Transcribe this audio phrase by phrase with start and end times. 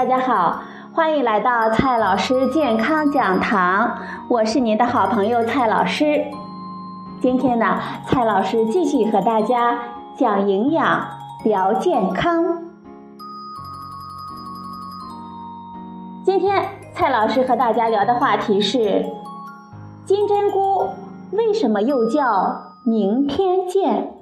[0.00, 0.62] 大家好，
[0.94, 3.98] 欢迎来到蔡老师健康讲堂，
[4.30, 6.24] 我是您的好朋友蔡老师。
[7.20, 9.78] 今天呢，蔡老师继续和大家
[10.16, 11.06] 讲营养、
[11.44, 12.62] 聊健康。
[16.24, 16.64] 今天
[16.94, 19.04] 蔡老师和大家聊的话题是：
[20.06, 20.88] 金针菇
[21.32, 24.14] 为什么又叫明天见？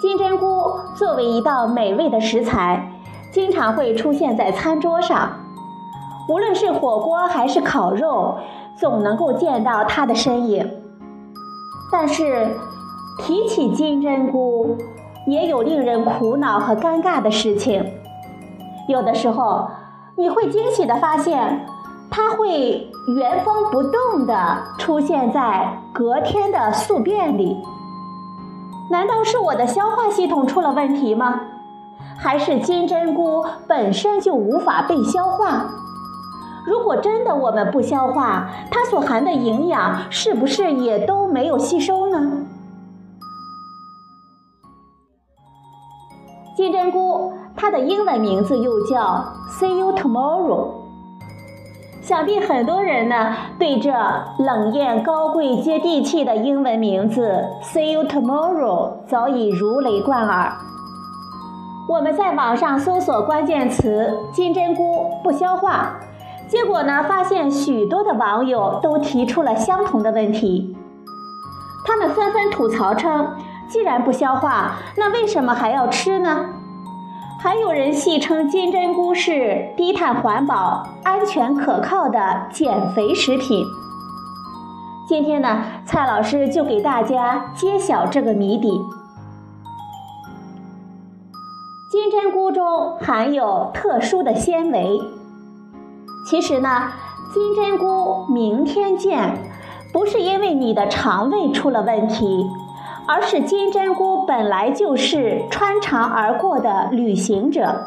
[0.00, 0.46] 金针菇
[0.94, 2.89] 作为一道美味的食材，
[3.32, 5.30] 经常会出现在餐桌上。
[6.28, 8.36] 无论是火锅还是烤肉，
[8.76, 10.68] 总能够见到它的身影。
[11.92, 12.48] 但是，
[13.18, 14.76] 提起金针菇，
[15.26, 17.84] 也有令人苦恼和尴尬的事情。
[18.88, 19.68] 有的时候，
[20.16, 21.66] 你会惊喜地发现，
[22.10, 27.56] 它会原封不动地出现在隔天的宿便里。
[28.90, 31.40] 难道是我的消化系统出了问题吗？
[32.22, 35.64] 还是金针菇本身就无法被消化？
[36.66, 42.46] 如果真的我们不消化，它所含的营养是不是也都没有吸收呢？
[46.54, 49.24] 金针菇，它的英文名字又叫
[49.58, 50.74] “See you tomorrow”。
[52.02, 53.92] 想必很多人呢对这
[54.38, 60.52] 冷艳、高贵、接地气的英文名字 “See you tomorrow” 早已如雷贯耳。
[61.90, 65.98] 我们在网上搜索关键词“金针菇不消化”，
[66.46, 70.76] 结果呢发现许多的网友都提出了相同的问题。
[71.84, 73.34] 他们纷纷吐槽称
[73.68, 76.46] ：“既然不消化，那为什么还要吃呢？”
[77.42, 83.66] 还有人戏称金针菇是低碳环保、安全可靠的减肥食品。
[85.08, 88.80] 今天呢，蔡老师就给大家揭晓这个谜底。
[91.90, 95.00] 金针菇中含有特殊的纤维。
[96.24, 96.92] 其实呢，
[97.34, 99.36] 金针菇明天见，
[99.92, 102.46] 不是因为你的肠胃出了问题。
[103.08, 107.86] 而是金针菇本来就是穿肠而过的旅行者，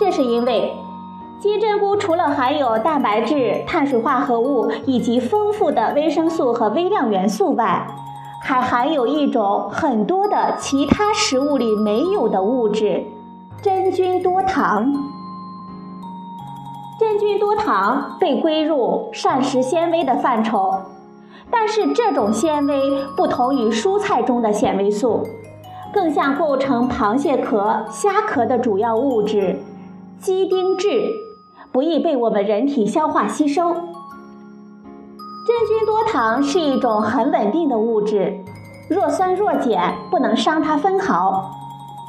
[0.00, 0.74] 这是因为
[1.40, 7.86] 金针菇除了含有蛋白质、碳水化合物以及丰富的维生素和微量元素外，
[8.42, 13.04] 还含有一种很多的其他食物里没有的物质——
[13.62, 14.92] 真菌多糖。
[16.98, 20.74] 真菌多糖被归入膳食纤维的范畴。
[21.50, 25.26] 但是这种纤维不同于蔬菜中的纤维素，
[25.92, 29.58] 更像构成螃蟹壳、虾壳的主要物质——
[30.18, 31.10] 鸡丁质，
[31.72, 33.74] 不易被我们人体消化吸收。
[35.60, 38.42] 真菌多糖是一种很稳定的物质，
[38.88, 41.50] 若酸若碱，不能伤它分毫。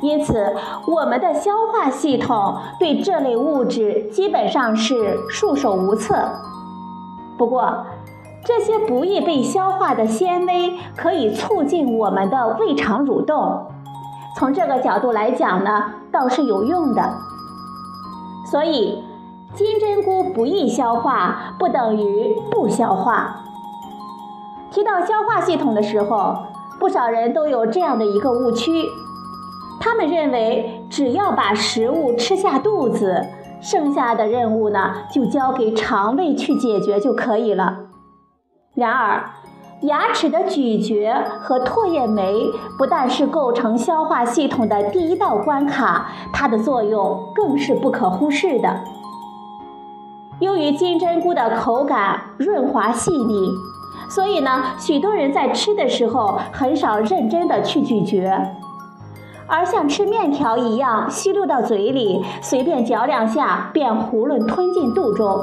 [0.00, 0.52] 因此，
[0.88, 6.16] 我们的消化系统对这类物质基本上是束手无策。
[7.38, 7.86] 不过，
[8.44, 13.68] 这些不易被消化的纤维可以促进我们的胃肠蠕动，
[14.36, 17.12] 从这个角度来讲呢，倒是有用的。
[18.50, 19.04] 所以，
[19.56, 23.42] 金针菇不易消化不等于不消化。
[24.70, 26.36] 提到消化系统的时候，
[26.78, 28.84] 不少人都有这样的一个误区，
[29.80, 33.24] 他们认为只要把食物吃下肚子，
[33.62, 37.78] 剩下的任务呢就交给肠胃去解决就可以了。
[38.74, 39.30] 然而，
[39.80, 48.80] 牙齿的咀嚼和唾液酶不但是构成消化系统的第一道关卡，它的作用更是不可忽视的。
[50.38, 53.50] 由于金针菇的口感润滑细腻，
[54.08, 58.30] 所以呢，许多人在吃的时候很少认真的去咀嚼，
[59.46, 65.42] 而像吃面条一样吸入到嘴里，随便嚼两下便囫囵吞进肚中。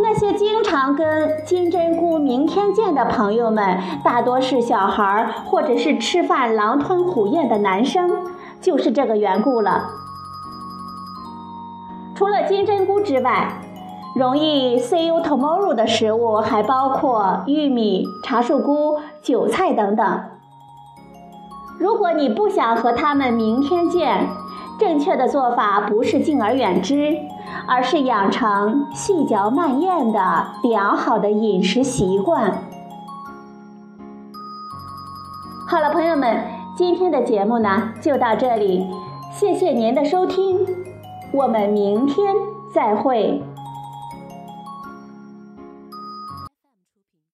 [0.00, 8.10] 那些经常跟金针菇明天见的朋友们，大多是小孩儿，或者是吃饭狼吞虎咽的男生，
[8.60, 9.88] 就是这个缘故了。
[12.14, 13.61] 除了金针菇之外，
[14.14, 20.20] 容易 see you tomorrow 的食物还包括玉米、茶树菇、韭菜等等。
[21.78, 24.28] 如果你不想和他们明天见，
[24.78, 27.16] 正确的做法不是敬而远之。
[27.66, 32.50] 而是养成细嚼慢咽的良好的饮食习惯。
[35.68, 36.44] 好了，朋友们，
[36.76, 38.86] 今天的节目呢就到这里，
[39.30, 40.66] 谢谢您的收听，
[41.32, 42.34] 我们明天
[42.74, 43.42] 再会。